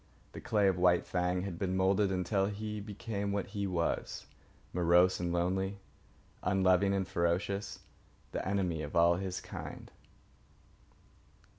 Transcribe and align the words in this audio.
The 0.31 0.41
clay 0.41 0.67
of 0.67 0.79
White 0.79 1.05
Fang 1.05 1.43
had 1.43 1.59
been 1.59 1.77
moulded 1.77 2.11
until 2.11 2.47
he 2.47 2.79
became 2.79 3.31
what 3.31 3.49
he 3.49 3.67
was, 3.67 4.25
morose 4.73 5.19
and 5.19 5.31
lonely, 5.31 5.77
unloving 6.41 6.91
and 6.95 7.07
ferocious, 7.07 7.81
the 8.31 8.43
enemy 8.43 8.81
of 8.81 8.95
all 8.95 9.17
his 9.17 9.39
kind. 9.41 9.91